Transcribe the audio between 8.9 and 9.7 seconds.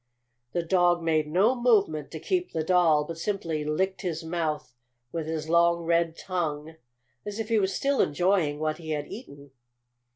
had eaten.